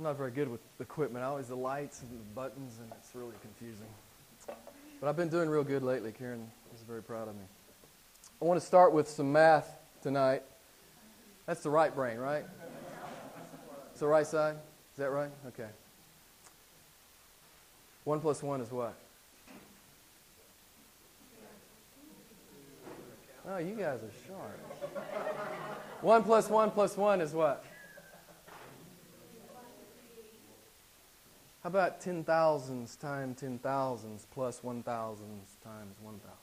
[0.00, 1.22] I'm not very good with equipment.
[1.22, 3.84] I always the lights and the buttons, and it's really confusing.
[4.98, 6.10] But I've been doing real good lately.
[6.10, 7.42] Karen is very proud of me.
[8.40, 9.70] I want to start with some math
[10.02, 10.42] tonight.
[11.44, 12.46] That's the right brain, right?
[13.90, 14.54] It's the right side?
[14.54, 15.28] Is that right?
[15.48, 15.68] Okay.
[18.04, 18.94] One plus one is what?
[23.46, 25.04] Oh, you guys are sharp.
[26.00, 27.62] One plus one plus one is what?
[31.62, 36.36] How about ten thousands times ten thousands plus one thousands times one thousand?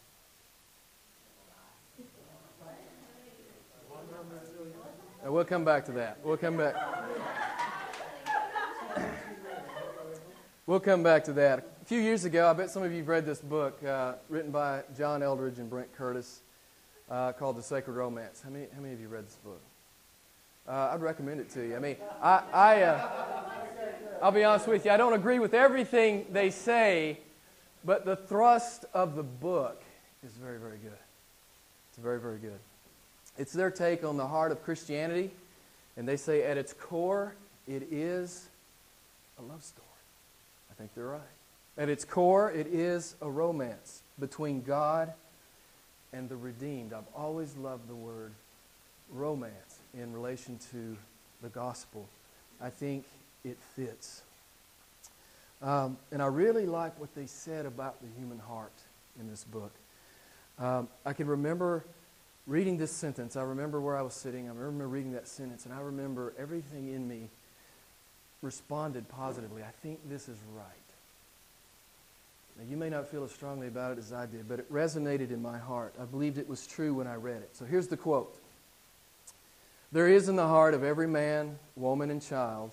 [5.24, 6.20] And we'll come back to that.
[6.24, 6.76] We'll come back.
[10.68, 11.60] we'll come back to that.
[11.82, 14.52] A few years ago, I bet some of you have read this book uh, written
[14.52, 16.42] by John Eldredge and Brent Curtis
[17.10, 18.42] uh, called The Sacred Romance.
[18.44, 19.62] How many, how many of you read this book?
[20.68, 21.76] Uh, I'd recommend it to you.
[21.76, 23.67] I mean, I, I, uh,
[24.22, 27.18] I'll be honest with you, I don't agree with everything they say,
[27.84, 29.82] but the thrust of the book
[30.26, 30.98] is very, very good.
[31.90, 32.60] It's very, very good.
[33.38, 35.32] It's their take on the heart of Christianity,
[35.96, 37.36] and they say at its core,
[37.68, 38.48] it is
[39.38, 39.86] a love story.
[40.72, 41.22] I think they're right.
[41.78, 45.14] At its core, it is a romance between God
[46.12, 46.94] and the redeemed.
[46.94, 48.32] I've always loved the word
[49.12, 50.98] romance in relation to
[51.42, 52.08] the gospel.
[52.60, 53.06] I think
[53.44, 54.24] it fits.
[55.62, 58.74] Um, and I really like what they said about the human heart
[59.20, 59.72] in this book.
[60.60, 61.84] Um, I can remember
[62.46, 63.36] reading this sentence.
[63.36, 64.48] I remember where I was sitting.
[64.48, 67.30] I remember reading that sentence, and I remember everything in me
[68.42, 69.64] responded positively.
[69.64, 70.66] I think this is right.
[72.58, 75.32] Now, you may not feel as strongly about it as I did, but it resonated
[75.32, 75.94] in my heart.
[76.00, 77.56] I believed it was true when I read it.
[77.56, 78.36] So here's the quote
[79.92, 82.72] There is in the heart of every man, woman, and child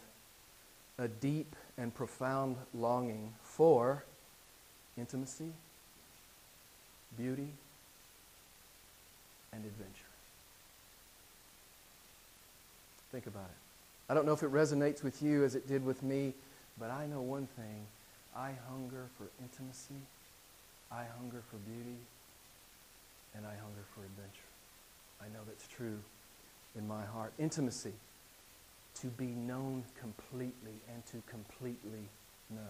[0.98, 4.04] a deep and profound longing for
[4.96, 5.50] intimacy,
[7.16, 7.48] beauty,
[9.52, 9.90] and adventure.
[13.10, 14.10] Think about it.
[14.10, 16.34] I don't know if it resonates with you as it did with me,
[16.78, 17.86] but I know one thing
[18.36, 19.94] I hunger for intimacy,
[20.90, 21.96] I hunger for beauty,
[23.36, 24.50] and I hunger for adventure.
[25.20, 25.98] I know that's true
[26.76, 27.32] in my heart.
[27.38, 27.92] Intimacy,
[29.00, 32.08] to be known completely and to completely
[32.50, 32.60] know.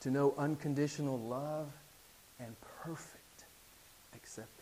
[0.00, 1.68] To know unconditional love
[2.38, 3.44] and perfect
[4.14, 4.52] acceptance.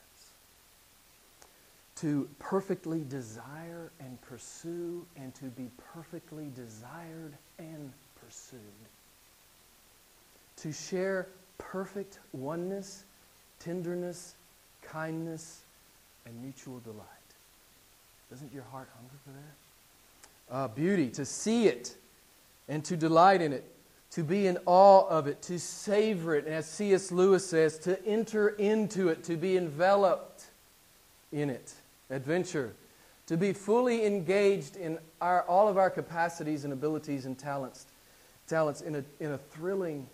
[1.96, 7.92] To perfectly desire and pursue and to be perfectly desired and
[8.24, 8.60] pursued.
[10.58, 11.26] To share
[11.58, 13.04] perfect oneness,
[13.58, 14.34] tenderness,
[14.82, 15.62] kindness,
[16.26, 17.23] and mutual delight.
[18.30, 20.56] Doesn't your heart hunger for that?
[20.56, 21.94] Uh, beauty, to see it
[22.68, 23.64] and to delight in it,
[24.12, 27.10] to be in awe of it, to savor it, and as C.S.
[27.10, 30.44] Lewis says, to enter into it, to be enveloped
[31.32, 31.72] in it.
[32.10, 32.72] Adventure,
[33.26, 37.86] to be fully engaged in our, all of our capacities and abilities and talents
[38.46, 40.06] talents in a, in a thrilling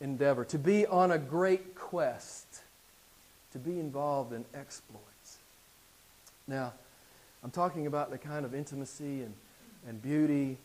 [0.00, 2.60] endeavor, to be on a great quest,
[3.52, 5.38] to be involved in exploits.
[6.46, 6.72] Now,
[7.44, 9.34] I'm talking about the kind of intimacy and,
[9.86, 10.58] and beauty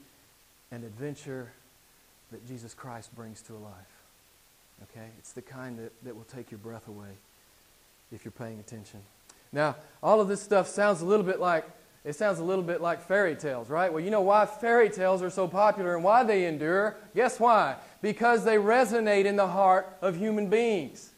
[0.71, 1.51] and adventure
[2.31, 3.73] that Jesus Christ brings to a life.
[4.83, 5.07] Okay?
[5.19, 7.09] It's the kind that, that will take your breath away
[8.11, 9.01] if you're paying attention.
[9.51, 11.65] Now, all of this stuff sounds a little bit like
[12.03, 13.91] it sounds a little bit like fairy tales, right?
[13.91, 16.97] Well, you know why fairy tales are so popular and why they endure?
[17.15, 17.77] Guess why?
[18.01, 21.11] Because they resonate in the heart of human beings.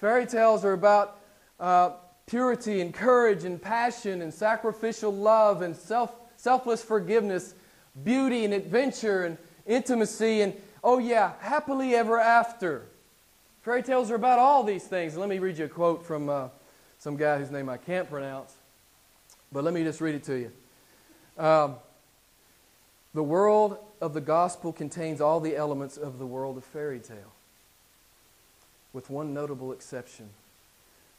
[0.00, 1.18] Fairy tales are about
[1.58, 1.90] uh,
[2.32, 7.52] purity and courage and passion and sacrificial love and self, selfless forgiveness,
[8.04, 12.86] beauty and adventure and intimacy and, oh yeah, happily ever after.
[13.60, 15.14] Fairy tales are about all these things.
[15.14, 16.48] Let me read you a quote from uh,
[16.98, 18.54] some guy whose name I can't pronounce.
[19.52, 20.52] But let me just read it to you.
[21.36, 21.74] Um,
[23.12, 27.34] the world of the gospel contains all the elements of the world of fairy tale,
[28.94, 30.30] with one notable exception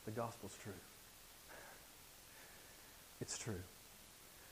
[0.05, 0.73] the gospel's true.
[3.21, 3.61] It's true.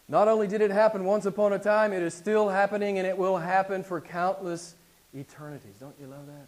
[0.07, 3.17] Not only did it happen once upon a time, it is still happening and it
[3.17, 4.75] will happen for countless
[5.13, 5.75] eternities.
[5.79, 6.47] Don't you love that?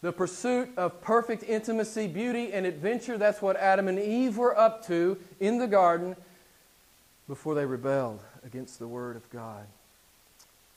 [0.00, 4.86] The pursuit of perfect intimacy, beauty, and adventure, that's what Adam and Eve were up
[4.86, 6.16] to in the garden
[7.26, 9.66] before they rebelled against the Word of God.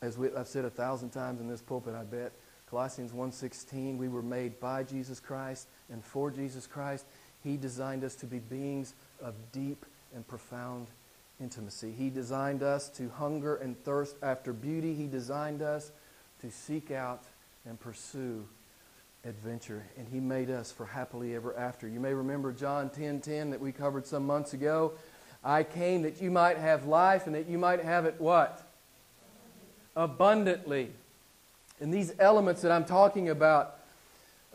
[0.02, 2.32] As we, I've said a thousand times in this pulpit, I bet,
[2.70, 7.06] Colossians 1.16, we were made by Jesus Christ and for Jesus Christ.
[7.44, 10.88] He designed us to be beings of deep and profound
[11.42, 11.94] intimacy.
[11.98, 14.94] He designed us to hunger and thirst after beauty.
[14.94, 15.92] He designed us
[16.42, 17.24] to seek out
[17.66, 18.46] and pursue
[19.26, 19.84] adventure.
[19.98, 21.88] And He made us for happily ever after.
[21.88, 24.94] You may remember John 10 10 that we covered some months ago.
[25.44, 28.62] I came that you might have life and that you might have it what?
[29.96, 30.92] Abundantly.
[31.80, 33.80] And these elements that I'm talking about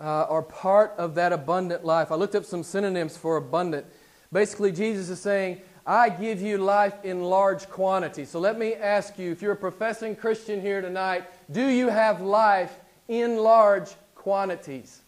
[0.00, 2.12] uh, are part of that abundant life.
[2.12, 3.86] I looked up some synonyms for abundant.
[4.32, 8.24] Basically, Jesus is saying, I give you life in large quantity.
[8.24, 12.20] So let me ask you if you're a professing Christian here tonight, do you have
[12.20, 12.74] life
[13.06, 15.00] in large quantities?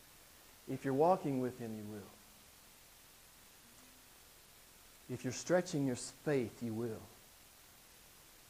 [0.71, 1.99] If you're walking with Him, you will.
[5.11, 7.03] If you're stretching your faith, you will.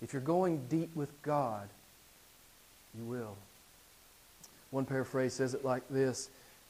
[0.03, 1.69] If you're going deep with God,
[2.97, 3.37] you will.
[4.71, 6.29] One paraphrase says it like this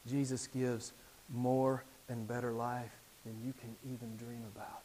[0.09, 0.93] Jesus gives
[1.35, 2.93] more and better life
[3.25, 4.83] than you can even dream about.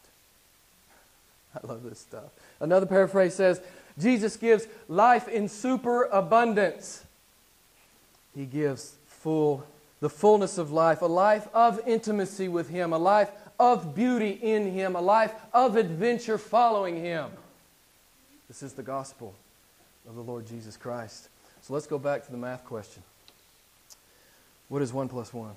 [1.63, 2.31] I love this stuff.
[2.59, 3.61] Another paraphrase says
[3.97, 7.03] Jesus gives life in superabundance.
[8.35, 9.65] He gives full
[10.03, 14.69] the fullness of life, a life of intimacy with him, a life of beauty in
[14.69, 17.29] him, a life of adventure following him.
[18.49, 19.33] This is the gospel
[20.05, 21.29] of the Lord Jesus Christ.
[21.61, 23.01] So let's go back to the math question.
[24.67, 25.51] What is 1 plus 1?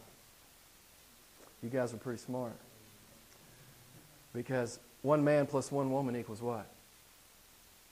[1.64, 2.52] You guys are pretty smart.
[4.36, 6.66] Because one man plus one woman equals what?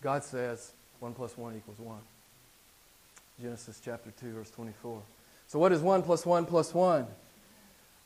[0.02, 1.96] God says 1 plus 1 equals 1.
[3.40, 5.00] Genesis chapter 2, verse 24.
[5.48, 7.06] So, what is 1 plus 1 plus 1?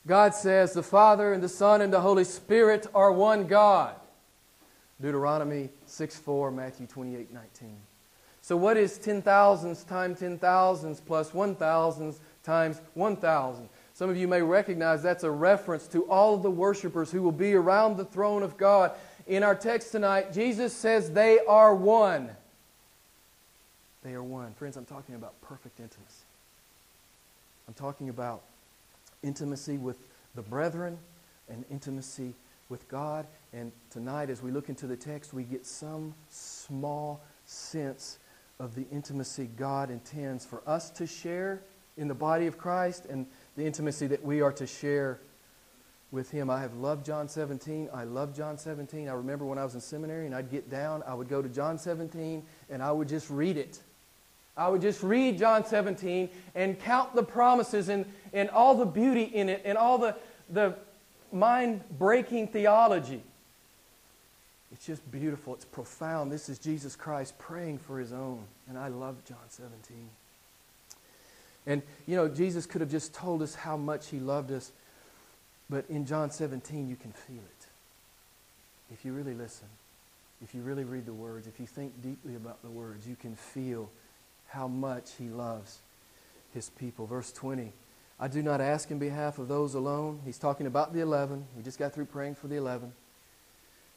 [0.07, 3.95] God says the Father and the Son and the Holy Spirit are one God.
[5.01, 7.75] Deuteronomy 6 4, Matthew 28 19.
[8.41, 13.69] So, what is 10,000s times 10,000s plus 1,000s times 1,000?
[13.99, 17.33] Some of you may recognize that's a reference to all of the worshipers who will
[17.33, 18.93] be around the throne of God.
[19.27, 22.29] In our text tonight, Jesus says they are one.
[24.01, 24.53] They are one.
[24.53, 26.23] Friends, I'm talking about perfect intimacy.
[27.67, 28.41] I'm talking about
[29.21, 29.97] intimacy with
[30.33, 30.97] the brethren
[31.49, 32.35] and intimacy
[32.69, 33.27] with God.
[33.51, 38.17] And tonight, as we look into the text, we get some small sense
[38.61, 41.59] of the intimacy God intends for us to share
[41.97, 43.25] in the body of Christ and
[43.59, 45.19] the intimacy that we are to share
[46.11, 46.49] with Him.
[46.49, 47.89] I have loved John 17.
[47.93, 49.09] I love John 17.
[49.09, 51.49] I remember when I was in seminary and I'd get down, I would go to
[51.49, 53.81] John 17 and I would just read it.
[54.55, 59.23] I would just read John 17 and count the promises and, and all the beauty
[59.23, 60.15] in it and all the,
[60.49, 60.75] the
[61.33, 63.21] mind breaking theology.
[64.71, 65.53] It's just beautiful.
[65.53, 66.31] It's profound.
[66.31, 68.45] This is Jesus Christ praying for his own.
[68.69, 70.09] And I love John 17.
[71.69, 74.71] And, you know, Jesus could have just told us how much he loved us.
[75.69, 77.67] But in John 17, you can feel it.
[78.91, 79.67] If you really listen,
[80.43, 83.35] if you really read the words, if you think deeply about the words, you can
[83.35, 83.89] feel
[84.47, 85.77] how much he loves
[86.55, 87.05] his people.
[87.05, 87.71] Verse 20.
[88.19, 90.21] I do not ask in behalf of those alone.
[90.25, 91.45] He's talking about the 11.
[91.55, 92.91] We just got through praying for the 11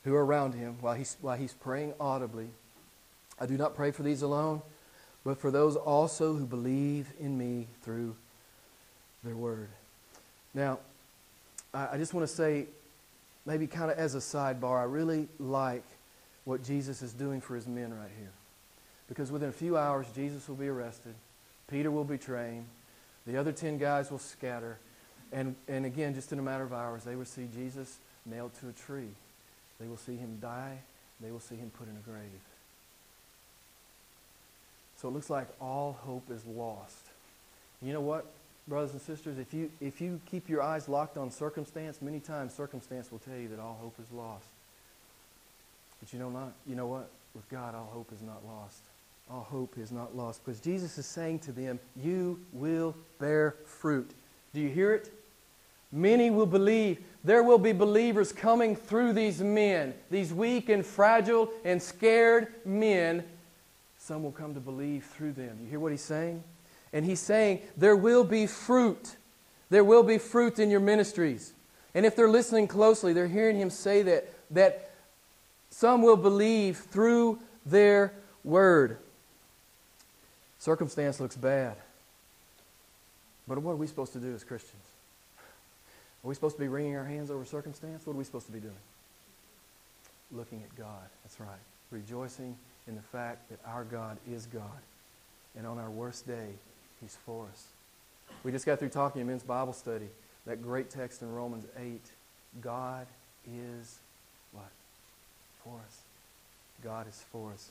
[0.04, 2.48] who are around him while he's, while he's praying audibly.
[3.40, 4.62] I do not pray for these alone,
[5.24, 8.16] but for those also who believe in me through
[9.22, 9.68] their word.
[10.54, 10.80] Now,
[11.72, 12.66] I, just want to say,
[13.46, 15.84] maybe kind of as a sidebar, I really like
[16.44, 18.32] what Jesus is doing for his men right here.
[19.08, 21.14] Because within a few hours, Jesus will be arrested,
[21.68, 22.66] Peter will betray him,
[23.26, 24.78] the other 10 guys will scatter,
[25.32, 28.68] and, and again, just in a matter of hours, they will see Jesus nailed to
[28.68, 29.08] a tree.
[29.80, 30.78] They will see him die,
[31.20, 32.40] they will see him put in a grave.
[35.02, 37.08] So it looks like all hope is lost.
[37.82, 38.24] You know what,
[38.68, 39.36] brothers and sisters?
[39.36, 43.36] If you, if you keep your eyes locked on circumstance, many times circumstance will tell
[43.36, 44.46] you that all hope is lost.
[46.00, 47.10] But you know not, you know what?
[47.34, 48.78] With God, all hope is not lost
[49.30, 50.44] all hope is not lost.
[50.44, 54.10] Because Jesus is saying to them, You will bear fruit.
[54.52, 55.12] Do you hear it?
[55.90, 56.98] Many will believe.
[57.24, 63.24] There will be believers coming through these men, these weak and fragile and scared men.
[64.02, 65.58] Some will come to believe through them.
[65.62, 66.42] You hear what he's saying?
[66.92, 69.14] And he's saying, There will be fruit.
[69.70, 71.52] There will be fruit in your ministries.
[71.94, 74.90] And if they're listening closely, they're hearing him say that, that
[75.70, 78.98] some will believe through their word.
[80.58, 81.76] Circumstance looks bad.
[83.46, 84.82] But what are we supposed to do as Christians?
[86.24, 88.04] Are we supposed to be wringing our hands over circumstance?
[88.04, 88.74] What are we supposed to be doing?
[90.32, 91.08] Looking at God.
[91.22, 91.48] That's right.
[91.92, 92.56] Rejoicing
[92.88, 94.62] in the fact that our God is God.
[95.56, 96.48] And on our worst day,
[97.00, 97.66] He's for us.
[98.44, 100.08] We just got through talking in men's Bible study,
[100.46, 102.00] that great text in Romans 8.
[102.60, 103.06] God
[103.46, 103.98] is
[104.52, 104.70] what?
[105.64, 106.00] For us.
[106.82, 107.70] God is for us.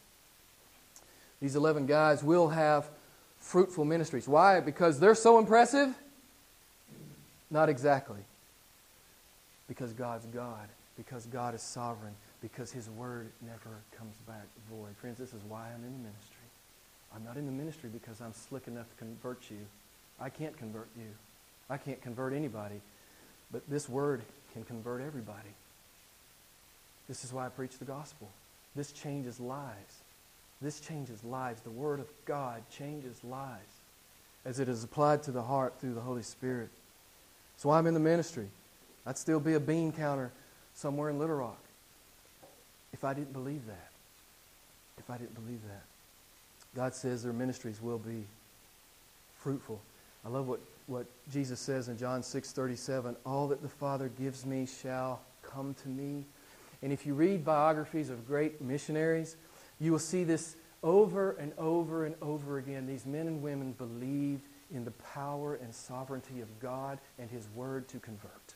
[1.42, 2.88] These 11 guys will have
[3.40, 4.28] fruitful ministries.
[4.28, 4.60] Why?
[4.60, 5.94] Because they're so impressive?
[7.50, 8.20] Not exactly.
[9.68, 14.96] Because God's God, because God is sovereign, because His word never comes back void.
[15.00, 16.38] Friends, this is why I'm in the ministry.
[17.16, 19.60] I'm not in the ministry because I'm slick enough to convert you.
[20.20, 21.08] I can't convert you.
[21.70, 22.82] I can't convert anybody.
[23.52, 24.22] But this word
[24.54, 25.50] can convert everybody.
[27.08, 28.30] This is why I preach the gospel.
[28.76, 29.98] This changes lives.
[30.62, 31.62] This changes lives.
[31.62, 33.80] The Word of God changes lives
[34.46, 36.70] as it is applied to the heart through the Holy Spirit.
[37.58, 38.48] So I'm in the ministry.
[39.06, 40.32] I'd still be a bean counter
[40.74, 41.58] somewhere in Little Rock
[42.94, 43.90] if I didn't believe that.
[44.98, 45.84] If I didn't believe that.
[46.76, 48.24] God says their ministries will be
[49.40, 49.82] fruitful.
[50.26, 54.46] I love what, what Jesus says in John 6 37 All that the Father gives
[54.46, 56.26] me shall come to me.
[56.82, 59.36] And if you read biographies of great missionaries,
[59.80, 62.88] you will see this over and over and over again.
[62.88, 64.42] These men and women believed
[64.74, 68.56] in the power and sovereignty of God and His Word to convert.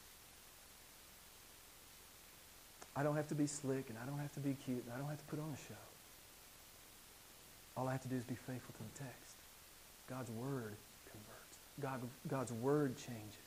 [2.95, 4.97] I don't have to be slick, and I don't have to be cute, and I
[4.97, 5.79] don't have to put on a show.
[7.77, 9.35] All I have to do is be faithful to the text.
[10.09, 10.75] God's Word
[11.11, 11.57] converts.
[11.81, 13.45] God, God's Word changes.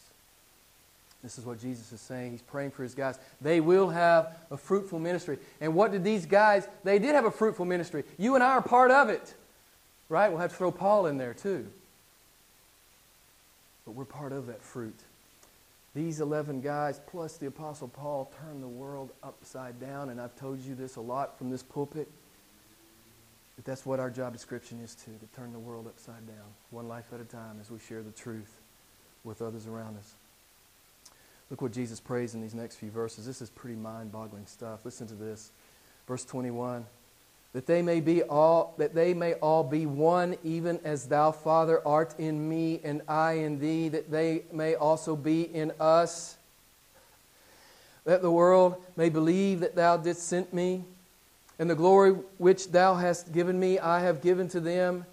[1.23, 2.33] This is what Jesus is saying.
[2.33, 3.19] He's praying for his guys.
[3.41, 5.39] They will have a fruitful ministry.
[5.61, 6.69] And what did these guys?
[6.85, 8.05] They did have a fruitful ministry.
[8.19, 9.35] You and I are part of it.
[10.09, 10.29] Right?
[10.29, 11.67] We'll have to throw Paul in there too.
[13.85, 14.95] But we're part of that fruit.
[15.99, 20.11] These 11 guys, plus the Apostle Paul, turned the world upside down.
[20.11, 22.09] And I've told you this a lot from this pulpit.
[23.57, 26.87] But that's what our job description is too, to turn the world upside down, one
[26.87, 28.61] life at a time as we share the truth
[29.25, 30.15] with others around us.
[31.51, 33.27] Look what Jesus prays in these next few verses.
[33.27, 34.85] This is pretty mind-boggling stuff.
[34.85, 35.51] Listen to this.
[36.07, 36.87] Verse 21.
[37.55, 41.87] That they may be all that they may all be one even as thou father
[41.87, 46.37] art in me and I in thee that they may also be in us.
[48.05, 50.85] That the world may believe that thou didst send me
[51.59, 55.07] and the glory which thou hast given me I have given to them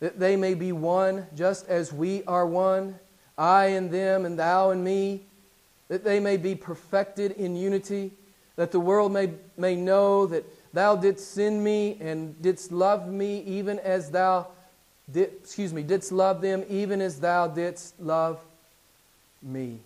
[0.00, 2.98] that they may be one just as we are one
[3.36, 5.22] I and them and thou and me
[5.88, 8.12] that they may be perfected in unity,
[8.56, 13.42] that the world may, may know that thou didst send me and didst love me
[13.46, 14.48] even as thou
[15.10, 18.40] did, excuse me, didst love them even as thou didst love
[19.42, 19.78] me.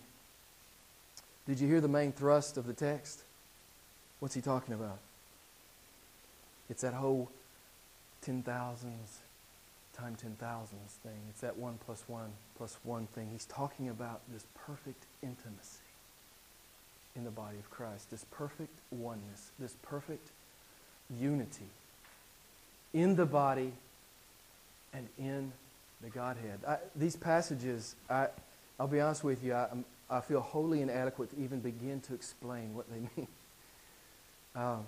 [1.47, 3.23] Did you hear the main thrust of the text?
[4.21, 4.99] What's he talking about?
[6.69, 7.31] It's that whole
[8.23, 9.19] ten thousands
[9.99, 11.19] time ten thousands thing.
[11.31, 13.29] It's that one plus one plus one thing.
[13.33, 15.81] He's talking about this perfect intimacy
[17.17, 18.11] in the body of Christ.
[18.11, 20.29] This perfect oneness, this perfect
[21.21, 21.67] unity
[22.93, 23.73] in the body
[24.93, 25.53] and in
[26.03, 26.61] the Godhead.
[26.67, 28.29] I, these passages, I,
[28.79, 29.69] I'll be honest with you, I,
[30.11, 33.29] I feel wholly inadequate to even begin to explain what they mean.
[34.55, 34.85] Um,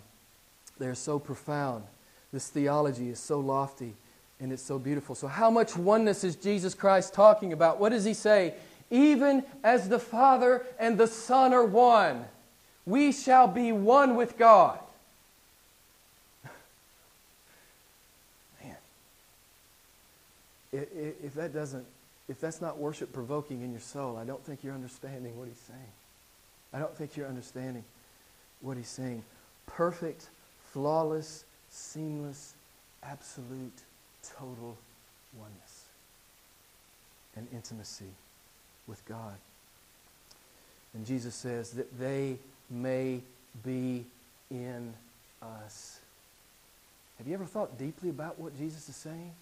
[0.79, 1.85] they're so profound.
[2.33, 3.95] This theology is so lofty
[4.41, 5.15] and it's so beautiful.
[5.15, 7.79] So, how much oneness is Jesus Christ talking about?
[7.79, 8.55] What does he say?
[8.91, 12.25] even as the Father and the Son are one.
[12.85, 14.79] We shall be one with God.
[20.73, 21.85] If that doesn't,
[22.29, 25.63] if that's not worship provoking in your soul, I don't think you're understanding what he's
[25.67, 25.93] saying.
[26.73, 27.85] I don't think you're understanding
[28.61, 29.25] what he's saying.
[29.67, 30.29] Perfect,
[30.73, 32.55] flawless, seamless,
[33.03, 33.83] absolute,
[34.39, 34.77] total
[35.39, 35.85] oneness
[37.37, 38.13] and intimacy
[38.87, 39.35] with God.
[40.95, 42.37] And Jesus says that they
[42.69, 43.21] may
[43.65, 44.05] be
[44.51, 44.93] in
[45.43, 46.01] us.
[47.19, 49.33] Have you ever thought deeply about what Jesus is saying?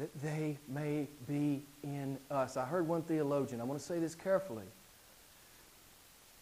[0.00, 2.56] That they may be in us.
[2.56, 4.64] I heard one theologian, I want to say this carefully.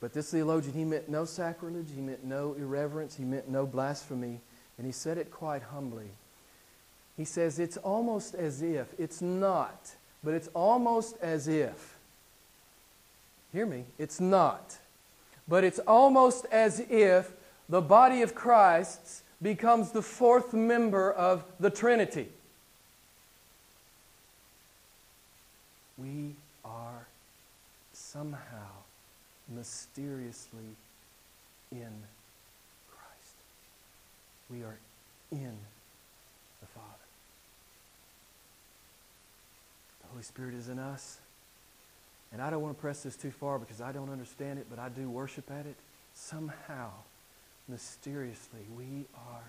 [0.00, 4.40] But this theologian, he meant no sacrilege, he meant no irreverence, he meant no blasphemy,
[4.78, 6.08] and he said it quite humbly.
[7.16, 9.90] He says, It's almost as if, it's not,
[10.24, 11.98] but it's almost as if
[13.52, 14.76] Hear me, it's not.
[15.46, 17.32] But it's almost as if
[17.68, 22.28] the body of Christ becomes the fourth member of the Trinity.
[25.98, 27.06] We are
[27.92, 28.68] somehow
[29.48, 30.76] mysteriously
[31.72, 31.92] in
[32.90, 33.34] Christ.
[34.50, 34.78] We are
[35.32, 35.56] in
[36.60, 36.86] the Father.
[40.02, 41.18] The Holy Spirit is in us.
[42.32, 44.78] And I don't want to press this too far because I don't understand it, but
[44.78, 45.76] I do worship at it.
[46.14, 46.90] Somehow,
[47.68, 49.44] mysteriously, we are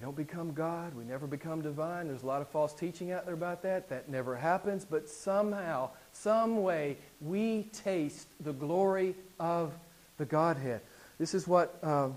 [0.00, 0.94] don't become God.
[0.94, 2.08] We never become divine.
[2.08, 3.90] There's a lot of false teaching out there about that.
[3.90, 4.86] That never happens.
[4.86, 9.72] But somehow, some way, we taste the glory of
[10.16, 10.80] the Godhead.
[11.18, 12.16] This is what um,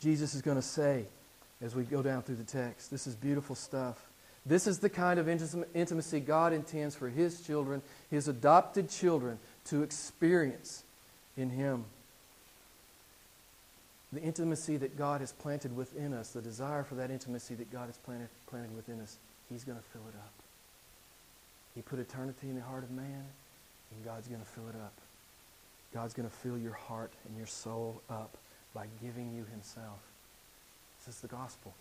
[0.00, 1.06] Jesus is going to say
[1.60, 2.90] as we go down through the text.
[2.90, 4.04] This is beautiful stuff.
[4.44, 9.84] This is the kind of intimacy God intends for His children, His adopted children, to
[9.84, 10.82] experience
[11.36, 11.84] in Him.
[14.12, 17.86] The intimacy that God has planted within us, the desire for that intimacy that God
[17.86, 19.16] has planted, planted within us,
[19.48, 20.32] He's going to fill it up.
[21.74, 23.24] He put eternity in the heart of man,
[23.90, 24.92] and God's going to fill it up.
[25.94, 28.36] God's going to fill your heart and your soul up
[28.74, 30.00] by giving you Himself.
[30.98, 31.74] This is the gospel.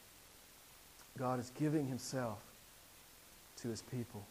[1.18, 2.40] God is giving Himself
[3.62, 4.24] to His people.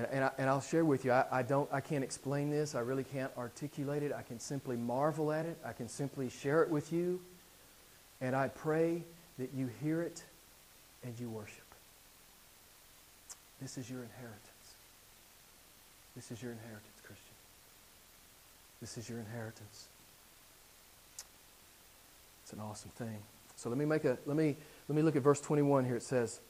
[0.00, 2.74] And, and, I, and I'll share with you, I, I, don't, I can't explain this.
[2.74, 4.12] I really can't articulate it.
[4.16, 5.58] I can simply marvel at it.
[5.62, 7.20] I can simply share it with you.
[8.22, 9.02] And I pray
[9.38, 10.24] that you hear it
[11.04, 11.66] and you worship.
[13.60, 14.40] This is your inheritance.
[16.16, 17.34] This is your inheritance, Christian.
[18.80, 19.88] This is your inheritance.
[22.42, 23.18] It's an awesome thing.
[23.56, 24.56] So let me make a let me
[24.88, 25.96] let me look at verse 21 here.
[25.96, 26.40] It says,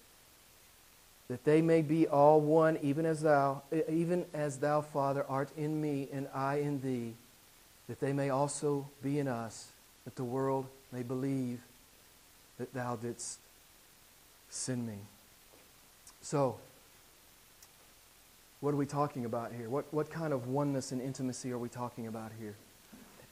[1.31, 5.81] that they may be all one, even as thou, even as thou, Father, art in
[5.81, 7.13] me and I in thee,
[7.89, 9.69] that they may also be in us,
[10.05, 11.61] that the world may believe
[12.59, 13.39] that thou didst
[14.49, 14.97] send me.
[16.21, 16.57] So,
[18.61, 19.69] what are we talking about here?
[19.69, 22.57] What, what kind of oneness and intimacy are we talking about here?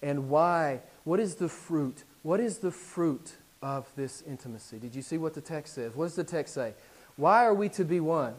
[0.02, 0.82] And why?
[1.02, 2.04] What is the fruit?
[2.22, 4.78] What is the fruit of this intimacy?
[4.78, 5.96] Did you see what the text says?
[5.96, 6.74] What does the text say?
[7.18, 8.34] Why are we to be one?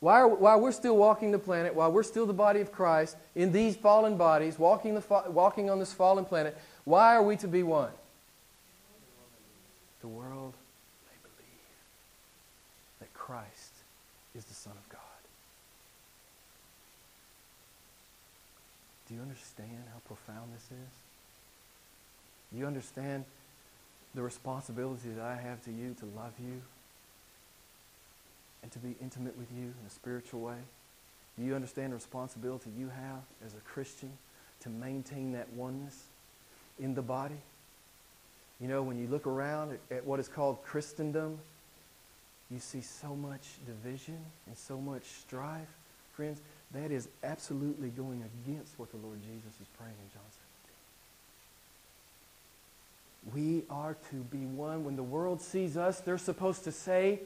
[0.00, 3.16] Why are, while we're still walking the planet, while we're still the body of Christ
[3.36, 7.48] in these fallen bodies, walking, the, walking on this fallen planet, why are we to
[7.48, 7.90] be one?
[10.00, 10.54] The world
[11.06, 11.78] may believe
[12.98, 13.72] that Christ
[14.34, 15.00] is the Son of God.
[19.08, 20.94] Do you understand how profound this is?
[22.52, 23.24] Do you understand
[24.16, 26.60] the responsibility that I have to you to love you
[28.62, 30.58] and to be intimate with you in a spiritual way?
[31.38, 34.10] Do you understand the responsibility you have as a Christian
[34.60, 36.04] to maintain that oneness
[36.80, 37.40] in the body?
[38.60, 41.38] You know, when you look around at, at what is called Christendom,
[42.50, 45.68] you see so much division and so much strife.
[46.14, 46.40] Friends,
[46.72, 50.22] that is absolutely going against what the Lord Jesus is praying in John
[53.32, 53.34] 17.
[53.34, 54.84] We are to be one.
[54.84, 57.20] When the world sees us, they're supposed to say,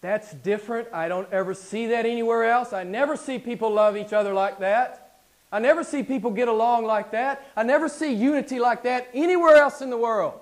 [0.00, 0.88] that's different.
[0.92, 2.72] I don't ever see that anywhere else.
[2.72, 5.20] I never see people love each other like that.
[5.50, 7.46] I never see people get along like that.
[7.56, 10.34] I never see unity like that anywhere else in the world.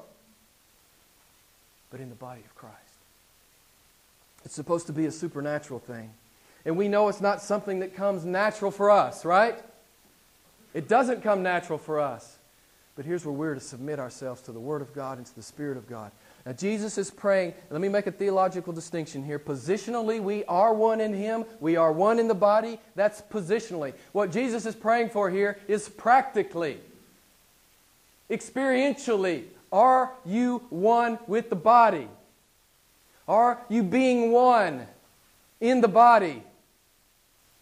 [1.90, 2.74] But in the body of Christ.
[4.44, 6.10] It's supposed to be a supernatural thing.
[6.64, 9.56] And we know it's not something that comes natural for us, right?
[10.72, 12.36] It doesn't come natural for us.
[12.96, 15.42] But here's where we're to submit ourselves to the Word of God and to the
[15.42, 16.12] Spirit of God.
[16.46, 17.54] Now, Jesus is praying.
[17.70, 19.38] Let me make a theological distinction here.
[19.38, 21.44] Positionally, we are one in Him.
[21.58, 22.78] We are one in the body.
[22.94, 23.94] That's positionally.
[24.12, 26.78] What Jesus is praying for here is practically,
[28.30, 29.44] experientially.
[29.72, 32.06] Are you one with the body?
[33.26, 34.86] Are you being one
[35.60, 36.44] in the body?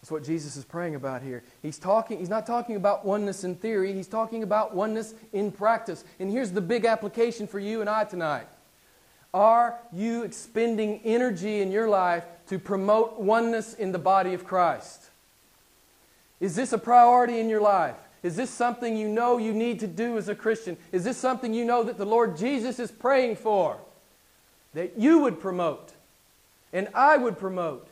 [0.03, 1.43] That's what Jesus is praying about here.
[1.61, 6.03] He's talking he's not talking about oneness in theory, he's talking about oneness in practice.
[6.19, 8.47] And here's the big application for you and I tonight.
[9.33, 15.05] Are you expending energy in your life to promote oneness in the body of Christ?
[16.41, 17.95] Is this a priority in your life?
[18.23, 20.75] Is this something you know you need to do as a Christian?
[20.91, 23.77] Is this something you know that the Lord Jesus is praying for?
[24.73, 25.93] That you would promote
[26.73, 27.87] and I would promote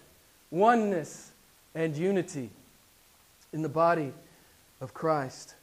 [0.49, 1.30] oneness
[1.75, 2.49] and unity
[3.53, 4.13] in the body
[4.79, 5.55] of Christ.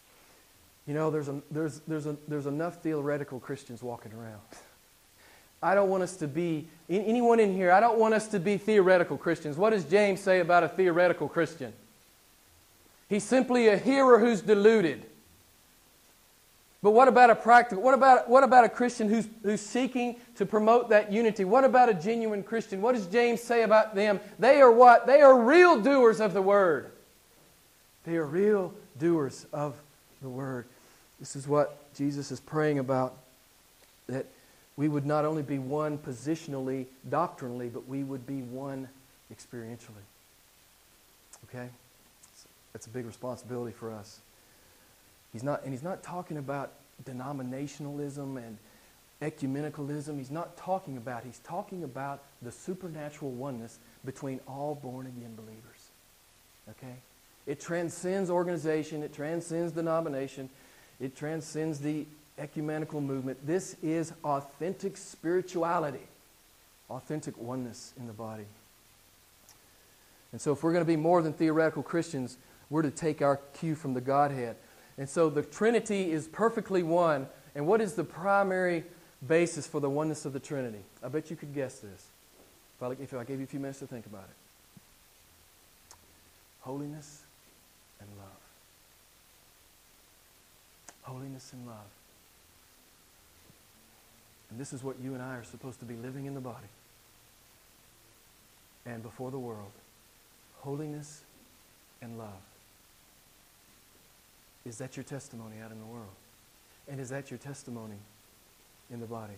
[0.86, 4.40] You know, there's, a, there's, there's, a, there's enough theoretical Christians walking around.
[5.62, 8.56] I don't want us to be, anyone in here, I don't want us to be
[8.56, 9.56] theoretical Christians.
[9.56, 11.72] What does James say about a theoretical Christian?
[13.08, 15.04] He's simply a hearer who's deluded.
[16.82, 20.46] But what about a practical, what about, what about a Christian who's, who's seeking to
[20.46, 21.44] promote that unity?
[21.44, 22.80] What about a genuine Christian?
[22.80, 24.20] What does James say about them?
[24.38, 25.06] They are what?
[25.06, 26.92] They are real doers of the word.
[28.04, 29.74] They are real doers of
[30.22, 30.66] the word.
[31.18, 33.16] This is what Jesus is praying about.
[34.08, 34.26] That
[34.76, 38.88] we would not only be one positionally, doctrinally, but we would be one
[39.34, 40.04] experientially.
[41.48, 41.68] Okay?
[42.72, 44.20] That's a big responsibility for us.
[45.32, 46.72] He's not, and he's not talking about
[47.04, 48.58] denominationalism and
[49.20, 50.16] ecumenicalism.
[50.16, 55.90] He's not talking about, he's talking about the supernatural oneness between all born again believers.
[56.70, 56.96] Okay?
[57.46, 60.50] It transcends organization, it transcends denomination,
[61.00, 62.06] it transcends the
[62.38, 63.44] ecumenical movement.
[63.46, 66.06] This is authentic spirituality,
[66.90, 68.44] authentic oneness in the body.
[70.30, 72.36] And so, if we're going to be more than theoretical Christians,
[72.68, 74.56] we're to take our cue from the Godhead.
[74.98, 77.28] And so, the Trinity is perfectly one.
[77.54, 78.84] And what is the primary
[79.26, 80.80] basis for the oneness of the Trinity?
[81.02, 82.06] I bet you could guess this
[82.76, 84.36] if I, if I gave you a few minutes to think about it
[86.68, 87.22] holiness
[87.98, 88.28] and love.
[91.00, 91.76] Holiness and love.
[94.50, 96.68] And this is what you and I are supposed to be living in the body
[98.84, 99.70] and before the world.
[100.58, 101.22] Holiness
[102.02, 102.47] and love.
[104.68, 106.12] Is that your testimony out in the world?
[106.88, 107.96] And is that your testimony
[108.90, 109.34] in the body?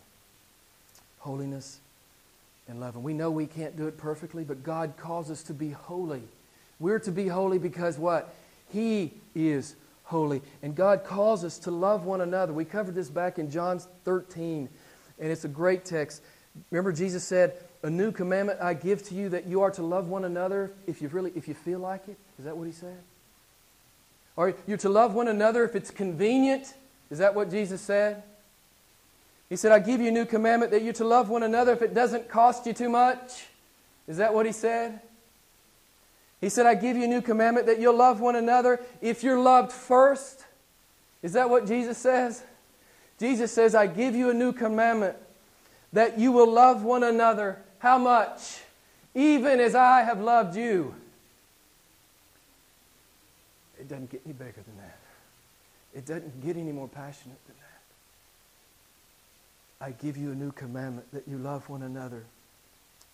[1.18, 1.78] Holiness
[2.68, 2.96] and love.
[2.96, 6.22] And we know we can't do it perfectly, but God calls us to be holy.
[6.80, 8.34] We're to be holy because what?
[8.72, 10.42] He is holy.
[10.62, 12.52] And God calls us to love one another.
[12.52, 14.68] We covered this back in John 13,
[15.20, 16.22] and it's a great text.
[16.70, 20.08] Remember, Jesus said, A new commandment I give to you that you are to love
[20.08, 22.16] one another if you really if you feel like it.
[22.38, 22.98] Is that what he said?
[24.36, 26.74] Or you're to love one another if it's convenient.
[27.10, 28.22] Is that what Jesus said?
[29.48, 31.82] He said, I give you a new commandment that you're to love one another if
[31.82, 33.46] it doesn't cost you too much.
[34.06, 35.00] Is that what he said?
[36.40, 39.38] He said, I give you a new commandment that you'll love one another if you're
[39.38, 40.44] loved first.
[41.22, 42.42] Is that what Jesus says?
[43.18, 45.16] Jesus says, I give you a new commandment
[45.92, 47.58] that you will love one another.
[47.80, 48.60] How much?
[49.14, 50.94] Even as I have loved you.
[53.80, 54.98] It doesn't get any bigger than that.
[55.94, 57.64] It doesn't get any more passionate than that.
[59.86, 62.24] I give you a new commandment that you love one another,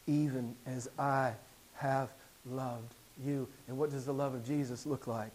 [0.06, 1.32] even as I
[1.76, 2.10] have
[2.50, 2.92] loved
[3.24, 3.48] you.
[3.68, 5.32] And what does the love of Jesus look like?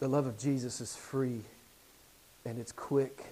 [0.00, 1.42] The love of Jesus is free,
[2.44, 3.24] and it's quick,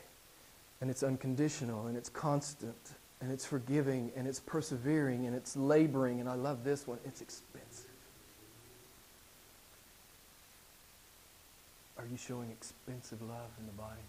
[0.81, 2.77] and it's unconditional, and it's constant,
[3.21, 6.21] and it's forgiving, and it's persevering, and it's laboring.
[6.21, 7.88] And I love this one it's expensive.
[11.99, 14.01] Are you showing expensive love in the body?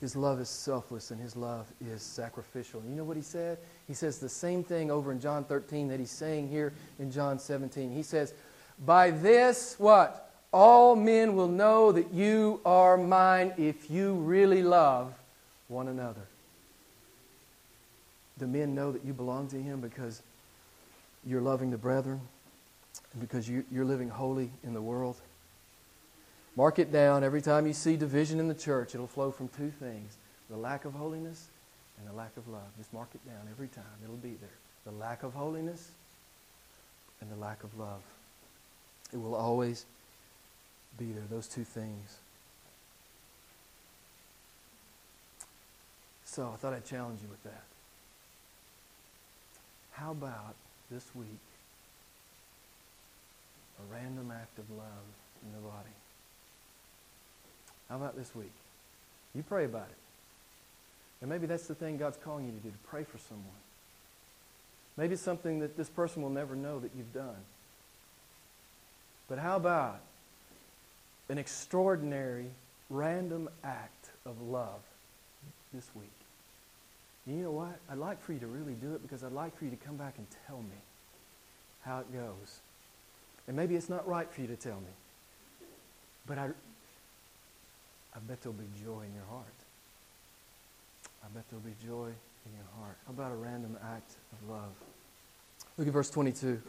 [0.00, 2.82] His love is selfless and his love is sacrificial.
[2.88, 3.58] You know what he said?
[3.86, 7.38] He says the same thing over in John 13 that he's saying here in John
[7.38, 7.90] 17.
[7.90, 8.34] He says,
[8.84, 10.32] By this, what?
[10.52, 15.12] All men will know that you are mine if you really love
[15.68, 16.22] one another.
[18.38, 20.22] The men know that you belong to him because
[21.24, 22.20] you're loving the brethren
[23.12, 25.16] and because you, are living holy in the world?
[26.56, 27.24] Mark it down.
[27.24, 30.16] Every time you see division in the church, it'll flow from two things
[30.50, 31.48] the lack of holiness
[31.98, 32.68] and the lack of love.
[32.76, 33.84] Just mark it down every time.
[34.02, 34.50] It'll be there.
[34.84, 35.90] The lack of holiness
[37.20, 38.02] and the lack of love.
[39.12, 39.86] It will always
[40.98, 42.18] be there, those two things.
[46.24, 47.62] So I thought I'd challenge you with that.
[49.92, 50.54] How about
[50.90, 51.26] this week
[53.78, 55.06] a random act of love
[55.44, 55.94] in the body?
[57.88, 58.52] How about this week?
[59.34, 59.96] You pray about it.
[61.20, 63.46] And maybe that's the thing God's calling you to do, to pray for someone.
[64.96, 67.36] Maybe it's something that this person will never know that you've done.
[69.28, 70.00] But how about
[71.28, 72.46] an extraordinary,
[72.90, 74.80] random act of love
[75.72, 76.10] this week?
[77.26, 77.78] And you know what?
[77.90, 79.96] I'd like for you to really do it because I'd like for you to come
[79.96, 80.76] back and tell me
[81.84, 82.60] how it goes.
[83.48, 85.68] And maybe it's not right for you to tell me.
[86.26, 86.48] But I, I
[88.28, 89.46] bet there'll be joy in your heart.
[91.22, 92.08] I bet there'll be joy
[92.46, 92.96] in your heart.
[93.06, 94.72] How about a random act of love?
[95.76, 96.60] Look at verse 22.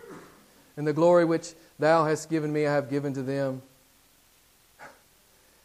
[0.78, 3.62] And the glory which thou hast given me, I have given to them.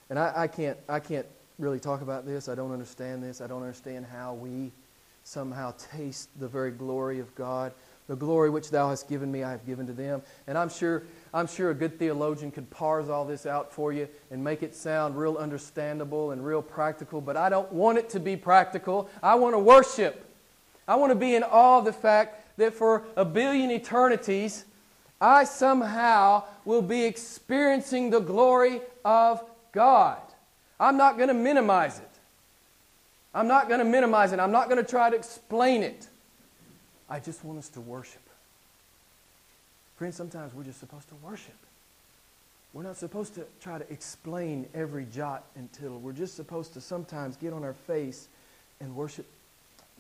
[0.09, 1.26] And I, I, can't, I can't
[1.59, 2.48] really talk about this.
[2.48, 3.40] I don't understand this.
[3.40, 4.70] I don't understand how we
[5.24, 7.72] somehow taste the very glory of God.
[8.09, 10.22] The glory which thou hast given me, I have given to them.
[10.46, 14.08] And I'm sure I'm sure a good theologian could parse all this out for you
[14.30, 18.20] and make it sound real understandable and real practical, but I don't want it to
[18.20, 19.08] be practical.
[19.22, 20.26] I want to worship.
[20.88, 24.64] I want to be in awe of the fact that for a billion eternities,
[25.20, 30.18] I somehow will be experiencing the glory of God.
[30.80, 32.08] I'm not going to minimize it.
[33.32, 34.40] I'm not going to minimize it.
[34.40, 36.08] I'm not going to try to explain it.
[37.08, 38.22] I just want us to worship.
[40.00, 41.58] Friends, sometimes we're just supposed to worship.
[42.72, 45.98] We're not supposed to try to explain every jot and tittle.
[45.98, 48.26] We're just supposed to sometimes get on our face
[48.80, 49.26] and worship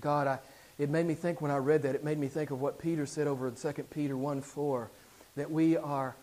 [0.00, 0.26] God.
[0.26, 0.38] I,
[0.78, 3.04] it made me think when I read that, it made me think of what Peter
[3.04, 4.90] said over in 2 Peter 1 4,
[5.36, 6.16] that we are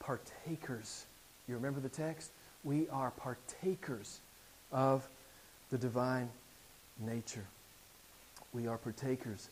[0.00, 1.06] partakers.
[1.48, 2.30] You remember the text?
[2.62, 4.20] We are partakers
[4.70, 5.08] of
[5.70, 6.28] the divine
[7.00, 7.46] nature.
[8.52, 9.48] We are partakers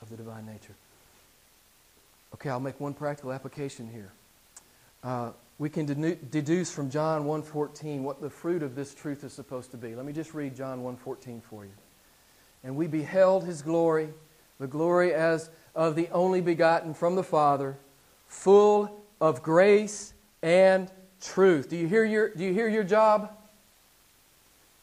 [0.00, 0.72] of the divine nature.
[2.36, 4.12] Okay, I'll make one practical application here.
[5.02, 5.86] Uh, we can
[6.30, 9.94] deduce from John 1.14 what the fruit of this truth is supposed to be.
[9.94, 11.70] Let me just read John 1.14 for you.
[12.62, 14.10] And we beheld his glory,
[14.60, 17.78] the glory as of the only begotten from the Father,
[18.28, 21.70] full of grace and truth.
[21.70, 23.32] Do you hear your, do you hear your job?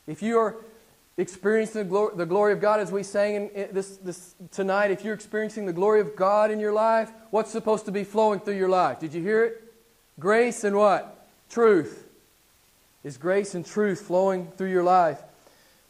[0.07, 0.55] If you are
[1.17, 5.03] experiencing the glory, the glory of God as we sang in, this, this tonight, if
[5.03, 8.57] you're experiencing the glory of God in your life, what's supposed to be flowing through
[8.57, 8.99] your life?
[8.99, 9.73] Did you hear it?
[10.19, 11.27] Grace and what?
[11.49, 12.07] Truth.
[13.03, 15.21] Is grace and truth flowing through your life?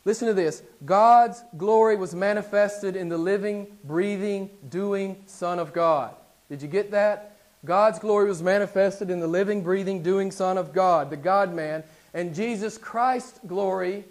[0.06, 0.62] Listen to this.
[0.84, 6.16] God's glory was manifested in the living, breathing, doing Son of God.
[6.50, 7.38] Did you get that?
[7.64, 11.84] God's glory was manifested in the living, breathing, doing Son of God, the God man.
[12.14, 14.04] And Jesus Christ's glory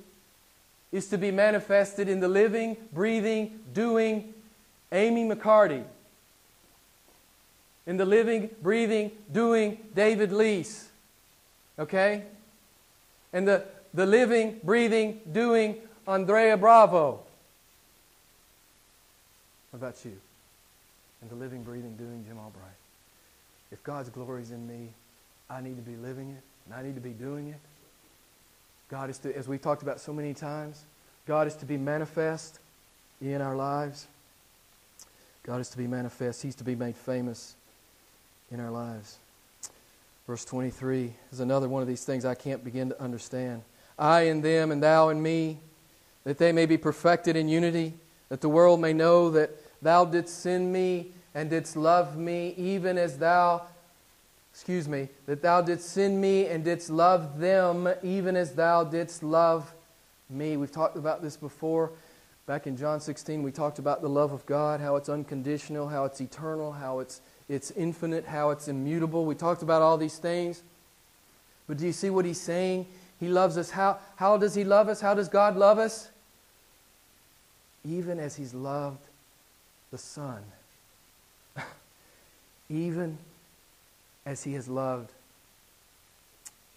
[0.93, 4.35] is to be manifested in the living, breathing, doing
[4.93, 5.85] Amy McCarty,
[7.87, 10.89] in the living, breathing, doing David Lease.
[11.79, 12.23] Okay?
[13.33, 15.77] And the, the living, breathing, doing
[16.07, 17.21] Andrea Bravo.
[19.71, 20.17] What about you?
[21.23, 22.71] And the living, breathing, doing Jim Albright.
[23.71, 24.91] If God's glory is in me,
[25.49, 27.61] I need to be living it, and I need to be doing it.
[28.93, 30.85] God is to, as we've talked about so many times,
[31.27, 32.59] God is to be manifest
[33.23, 34.07] in our lives.
[35.45, 36.43] God is to be manifest.
[36.43, 37.55] He's to be made famous
[38.51, 39.17] in our lives.
[40.27, 43.63] Verse 23 is another one of these things I can't begin to understand.
[43.99, 45.57] I in them and thou in me,
[46.25, 47.95] that they may be perfected in unity,
[48.29, 52.99] that the world may know that thou didst send me and didst love me, even
[52.99, 53.63] as thou,
[54.53, 59.23] excuse me, that thou didst send me and didst love them, even as thou didst
[59.23, 59.73] love
[60.29, 60.57] me.
[60.57, 61.91] We've talked about this before.
[62.47, 66.05] Back in John 16, we talked about the love of God, how it's unconditional, how
[66.05, 69.27] it's eternal, how it's it's infinite, how it's immutable.
[69.27, 70.63] We talked about all these things.
[71.67, 72.87] But do you see what he's saying?
[73.21, 73.71] He loves us.
[73.71, 75.01] How, how does he love us?
[75.01, 76.09] How does God love us?
[77.85, 79.01] Even as he's loved
[79.91, 80.43] the Son.
[82.71, 83.19] Even
[84.25, 85.11] as he has loved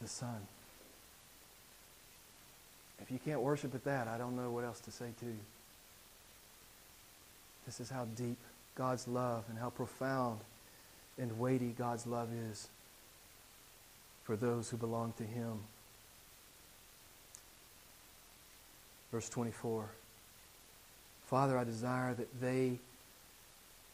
[0.02, 0.48] the Son.
[3.02, 5.38] If you can't worship at that, I don't know what else to say to you.
[7.66, 8.38] This is how deep
[8.76, 10.40] God's love and how profound
[11.18, 12.68] and weighty God's love is
[14.24, 15.60] for those who belong to Him.
[19.12, 19.90] Verse 24
[21.28, 22.78] Father, I desire that they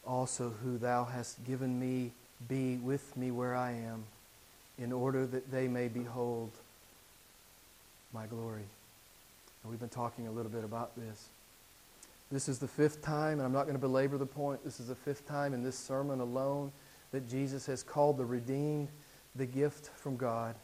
[0.06, 2.12] also, who Thou hast given me,
[2.48, 4.04] be with me where I am,
[4.78, 6.50] in order that they may behold
[8.12, 8.64] my glory.
[9.62, 11.28] And we've been talking a little bit about this.
[12.30, 14.64] This is the fifth time, and I'm not going to belabor the point.
[14.64, 16.72] This is the fifth time in this sermon alone
[17.12, 18.88] that Jesus has called the redeemed
[19.36, 20.54] the gift from God,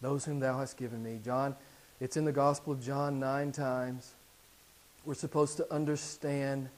[0.00, 1.20] those whom thou hast given me.
[1.24, 1.54] John,
[2.00, 4.12] it's in the Gospel of John nine times.
[5.04, 6.68] We're supposed to understand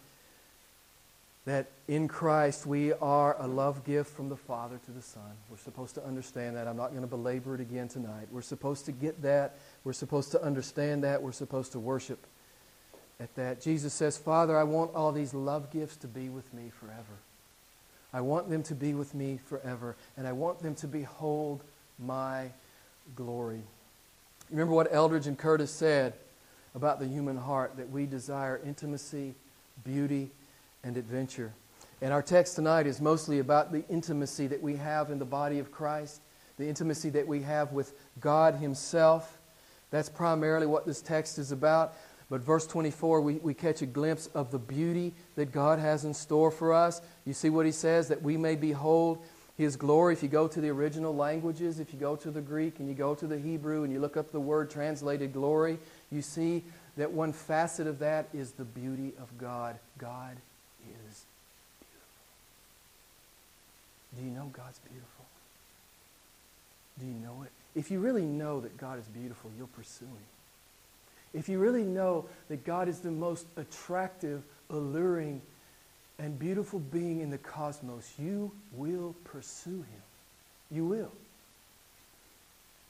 [1.48, 5.32] that in Christ we are a love gift from the Father to the Son.
[5.50, 6.68] We're supposed to understand that.
[6.68, 8.28] I'm not going to belabor it again tonight.
[8.30, 9.56] We're supposed to get that.
[9.82, 11.22] We're supposed to understand that.
[11.22, 12.26] We're supposed to worship
[13.18, 13.62] at that.
[13.62, 17.18] Jesus says, Father, I want all these love gifts to be with me forever.
[18.12, 21.62] I want them to be with me forever, and I want them to behold
[21.98, 22.50] my
[23.16, 23.62] glory.
[24.50, 26.12] Remember what Eldredge and Curtis said
[26.74, 29.34] about the human heart that we desire intimacy,
[29.84, 30.30] beauty,
[30.84, 31.52] and adventure.
[32.00, 35.58] And our text tonight is mostly about the intimacy that we have in the body
[35.58, 36.20] of Christ,
[36.56, 39.38] the intimacy that we have with God Himself.
[39.90, 41.94] That's primarily what this text is about.
[42.30, 46.12] But verse 24, we, we catch a glimpse of the beauty that God has in
[46.12, 47.00] store for us.
[47.24, 48.08] You see what he says?
[48.08, 49.24] That we may behold
[49.56, 50.12] his glory.
[50.12, 52.94] If you go to the original languages, if you go to the Greek and you
[52.94, 55.78] go to the Hebrew and you look up the word translated glory,
[56.12, 56.64] you see
[56.98, 59.78] that one facet of that is the beauty of God.
[59.96, 60.36] God
[60.86, 61.24] is
[61.80, 62.06] beautiful.
[64.16, 65.24] Do you know God's beautiful?
[66.98, 67.50] Do you know it?
[67.78, 70.26] If you really know that God is beautiful, you'll pursue him.
[71.34, 75.42] If you really know that God is the most attractive, alluring,
[76.18, 80.02] and beautiful being in the cosmos, you will pursue him.
[80.70, 81.12] You will.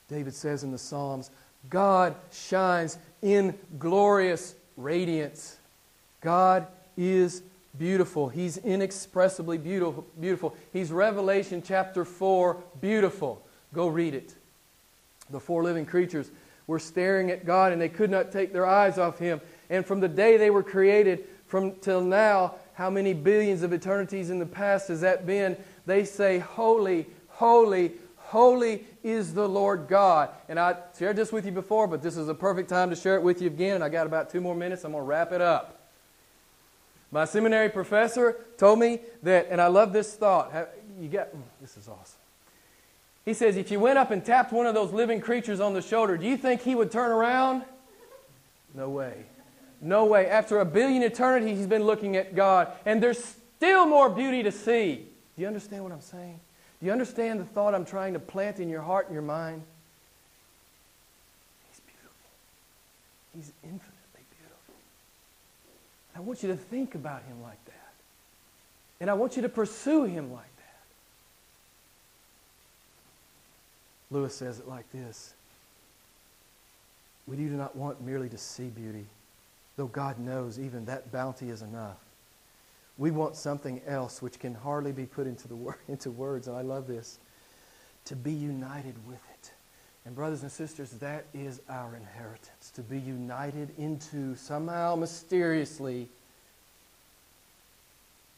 [0.08, 1.30] David says in the Psalms,
[1.68, 5.58] God shines in glorious radiance.
[6.20, 7.42] God is
[7.78, 8.28] beautiful.
[8.28, 10.06] He's inexpressibly beautiful.
[10.18, 10.56] beautiful.
[10.72, 13.44] He's Revelation chapter 4 beautiful.
[13.72, 14.34] Go read it.
[15.30, 16.30] The four living creatures
[16.66, 19.40] were staring at God and they could not take their eyes off him.
[19.70, 24.30] And from the day they were created from till now, how many billions of eternities
[24.30, 25.56] in the past has that been?
[25.86, 30.30] They say, Holy, holy, holy is the Lord God.
[30.48, 33.16] And I shared this with you before, but this is a perfect time to share
[33.16, 33.76] it with you again.
[33.76, 34.84] And I got about two more minutes.
[34.84, 35.77] I'm going to wrap it up.
[37.10, 40.52] My seminary professor told me that, and I love this thought.
[41.00, 42.18] You got mm, this is awesome.
[43.24, 45.82] He says, if you went up and tapped one of those living creatures on the
[45.82, 47.62] shoulder, do you think he would turn around?
[48.74, 49.24] No way.
[49.80, 50.28] No way.
[50.28, 54.52] After a billion eternities, he's been looking at God, and there's still more beauty to
[54.52, 55.06] see.
[55.36, 56.40] Do you understand what I'm saying?
[56.80, 59.62] Do you understand the thought I'm trying to plant in your heart and your mind?
[61.70, 62.30] He's beautiful.
[63.34, 63.97] He's beautiful.
[66.18, 67.92] I want you to think about him like that.
[69.00, 70.80] And I want you to pursue him like that.
[74.10, 75.32] Lewis says it like this
[77.28, 79.06] We do not want merely to see beauty,
[79.76, 81.98] though God knows even that bounty is enough.
[82.98, 86.56] We want something else which can hardly be put into, the wor- into words, and
[86.56, 87.18] I love this
[88.06, 89.27] to be united with it.
[90.08, 96.08] And, brothers and sisters, that is our inheritance to be united into somehow mysteriously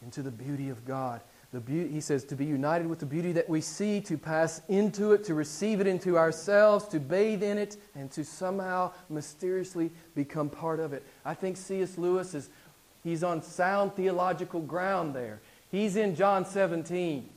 [0.03, 1.21] into the beauty of God.
[1.53, 4.61] The beauty, he says, to be united with the beauty that we see, to pass
[4.69, 9.93] into it, to receive it into ourselves, to bathe in it, and to somehow mysteriously
[10.17, 11.05] become part of it.
[11.25, 11.97] I think C.S.
[11.97, 12.49] Lewis is
[13.05, 15.39] he's on sound theological ground there.
[15.71, 17.29] He's in John 17.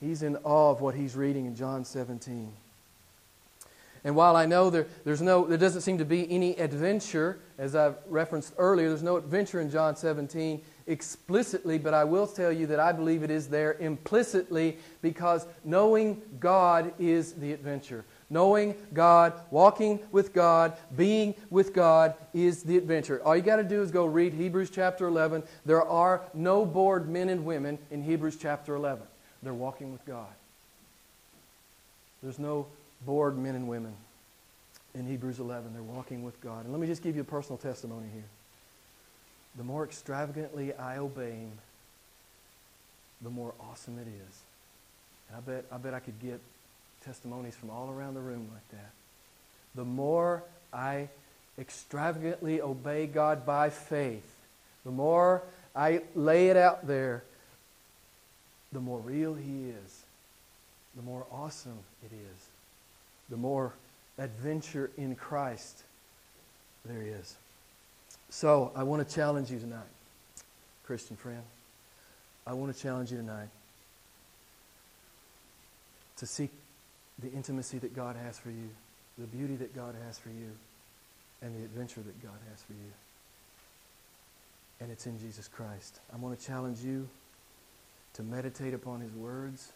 [0.00, 2.52] He's in awe of what he's reading in John 17.
[4.04, 7.74] And while I know there, there's no, there doesn't seem to be any adventure, as
[7.74, 12.66] I've referenced earlier, there's no adventure in John 17 explicitly, but I will tell you
[12.68, 18.04] that I believe it is there implicitly because knowing God is the adventure.
[18.28, 23.20] Knowing God, walking with God, being with God is the adventure.
[23.24, 25.44] All you got to do is go read Hebrews chapter 11.
[25.64, 29.04] There are no bored men and women in Hebrews chapter 11.
[29.42, 30.26] They're walking with God.
[32.22, 32.66] There's no
[33.04, 33.94] bored men and women
[34.94, 35.72] in Hebrews 11.
[35.72, 36.64] They're walking with God.
[36.64, 38.24] And let me just give you a personal testimony here
[39.56, 41.52] the more extravagantly I obey Him,
[43.22, 44.40] the more awesome it is.
[45.28, 46.40] And I bet, I bet I could get
[47.04, 48.90] testimonies from all around the room like that.
[49.74, 51.08] The more I
[51.58, 54.30] extravagantly obey God by faith,
[54.84, 55.42] the more
[55.74, 57.24] I lay it out there,
[58.72, 60.02] the more real He is,
[60.94, 62.45] the more awesome it is,
[63.30, 63.72] the more
[64.18, 65.82] adventure in Christ
[66.84, 67.36] there is.
[68.30, 69.82] So I want to challenge you tonight,
[70.84, 71.42] Christian friend.
[72.46, 73.48] I want to challenge you tonight
[76.18, 76.50] to seek
[77.18, 78.68] the intimacy that God has for you,
[79.18, 80.50] the beauty that God has for you,
[81.42, 82.92] and the adventure that God has for you.
[84.80, 86.00] And it's in Jesus Christ.
[86.12, 87.08] I want to challenge you
[88.14, 89.72] to meditate upon His words.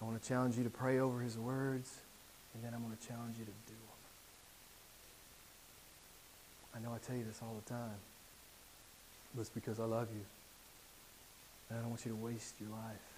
[0.00, 2.00] I want to challenge you to pray over His words.
[2.54, 3.92] And then I'm going to challenge you to do them.
[6.74, 8.00] I know I tell you this all the time,
[9.34, 10.24] but it's because I love you.
[11.68, 13.08] And I don't want you to waste your life.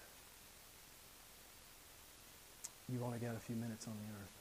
[2.91, 4.35] You've only got a few minutes on the earth.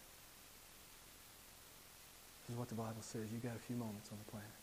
[2.42, 3.32] This is what the Bible says.
[3.32, 4.58] You've got a few moments on the planet.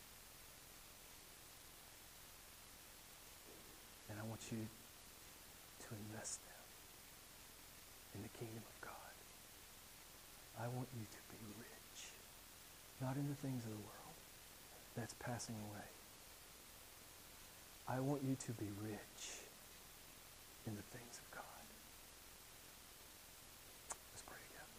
[4.08, 6.62] And I want you to invest them
[8.14, 8.71] in the kingdom.
[10.62, 12.12] I want you to be rich,
[13.00, 14.14] not in the things of the world
[14.96, 15.88] that's passing away.
[17.88, 19.42] I want you to be rich
[20.64, 21.64] in the things of God.
[24.12, 24.70] Let's pray again.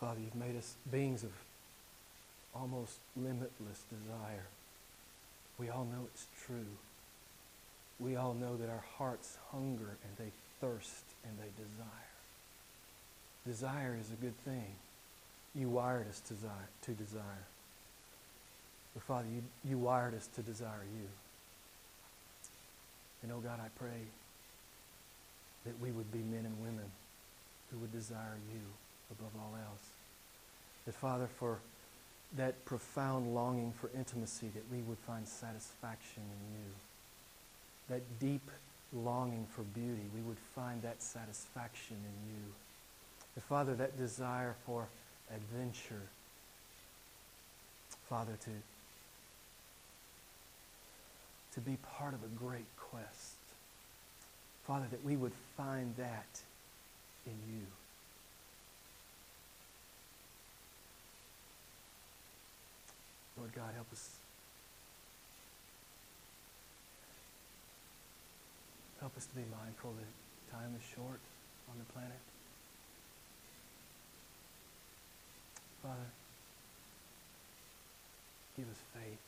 [0.00, 1.32] Father, you've made us beings of
[2.54, 4.46] almost limitless desire.
[5.62, 6.66] We all know it's true.
[8.00, 11.86] We all know that our hearts hunger and they thirst and they desire.
[13.46, 14.74] Desire is a good thing.
[15.54, 16.68] You wired us to desire.
[16.86, 17.46] To desire.
[18.94, 21.08] But Father, you, you wired us to desire you.
[23.22, 24.02] And oh God, I pray
[25.64, 26.90] that we would be men and women
[27.70, 28.60] who would desire you
[29.12, 29.86] above all else.
[30.86, 31.58] That Father, for
[32.36, 36.70] that profound longing for intimacy, that we would find satisfaction in you.
[37.88, 38.50] That deep
[38.92, 42.42] longing for beauty, we would find that satisfaction in you.
[43.34, 44.86] And Father, that desire for
[45.34, 46.02] adventure,
[48.08, 48.50] Father, to,
[51.54, 53.36] to be part of a great quest.
[54.66, 56.40] Father, that we would find that
[57.26, 57.66] in you.
[63.42, 64.08] Lord God, help us.
[69.00, 71.18] Help us to be mindful that time is short
[71.68, 72.22] on the planet.
[75.82, 76.06] Father,
[78.56, 79.18] give us faith.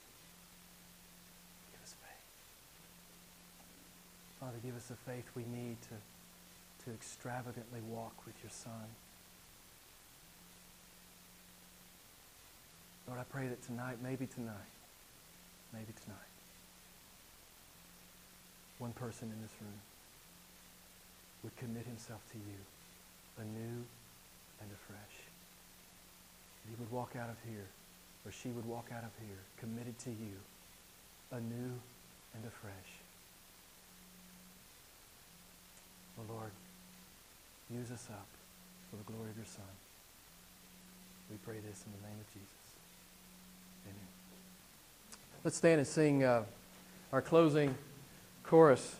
[1.72, 2.26] Give us faith.
[4.38, 8.86] Father, give us the faith we need to, to extravagantly walk with your Son.
[13.06, 14.72] Lord, I pray that tonight, maybe tonight,
[15.72, 16.32] maybe tonight,
[18.78, 19.80] one person in this room
[21.42, 22.60] would commit himself to you
[23.38, 23.84] anew
[24.60, 25.16] and afresh.
[26.64, 27.68] And he would walk out of here,
[28.24, 30.40] or she would walk out of here, committed to you
[31.30, 31.76] anew
[32.34, 32.90] and afresh.
[36.18, 36.52] Oh Lord,
[37.70, 38.28] use us up
[38.88, 39.74] for the glory of your Son.
[41.30, 42.63] We pray this in the name of Jesus.
[43.86, 44.06] Amen.
[45.44, 46.44] Let's stand and sing uh,
[47.12, 47.74] our closing
[48.42, 48.96] chorus.